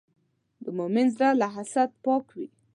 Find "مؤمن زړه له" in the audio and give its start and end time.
0.77-1.47